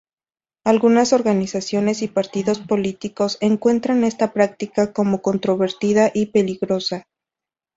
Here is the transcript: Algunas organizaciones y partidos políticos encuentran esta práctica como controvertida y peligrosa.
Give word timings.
Algunas 0.65 1.13
organizaciones 1.13 2.01
y 2.01 2.07
partidos 2.07 2.57
políticos 2.59 3.37
encuentran 3.39 4.03
esta 4.03 4.33
práctica 4.33 4.93
como 4.93 5.21
controvertida 5.21 6.09
y 6.11 6.25
peligrosa. 6.25 7.05